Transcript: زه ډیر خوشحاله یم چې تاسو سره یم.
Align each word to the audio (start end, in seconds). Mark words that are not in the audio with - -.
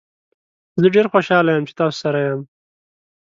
زه 0.81 0.87
ډیر 0.95 1.05
خوشحاله 1.13 1.49
یم 1.51 1.63
چې 1.69 1.77
تاسو 1.79 1.97
سره 2.03 2.19
یم. 2.27 2.39